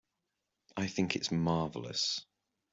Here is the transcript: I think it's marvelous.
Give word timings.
I 0.75 0.87
think 0.87 1.15
it's 1.15 1.31
marvelous. 1.31 2.25